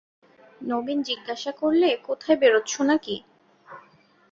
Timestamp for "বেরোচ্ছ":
2.41-2.73